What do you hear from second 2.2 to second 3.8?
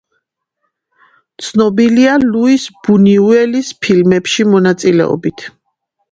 ლუის ბუნიუელის